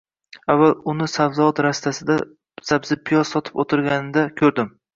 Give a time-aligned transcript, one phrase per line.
[0.53, 2.17] Avval uni sabzavot rastasida
[2.71, 4.77] sabzi-piyoz sotib o‘tirg‘anida ko‘rdim